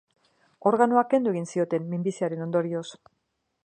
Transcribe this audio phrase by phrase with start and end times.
[0.69, 2.87] Organoa kendu egin zioten, minbiziaren ondorioz.